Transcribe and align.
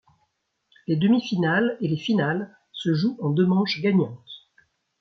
Les 0.87 0.95
demi-finales 0.95 1.77
et 1.79 1.87
les 1.87 1.95
finales 1.95 2.57
se 2.73 2.91
jouent 2.91 3.19
en 3.21 3.29
deux 3.29 3.45
manches 3.45 3.81
gagnantes. 3.83 4.49